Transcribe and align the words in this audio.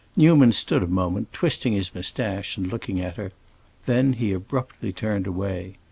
Newman 0.15 0.51
stood 0.51 0.81
a 0.81 0.87
moment, 0.87 1.31
twisting 1.31 1.73
his 1.73 1.93
moustache 1.93 2.57
and 2.57 2.71
looking 2.71 2.99
at 2.99 3.17
her; 3.17 3.31
then 3.85 4.13
he 4.13 4.33
abruptly 4.33 4.91
turned 4.91 5.27
away. 5.27 5.75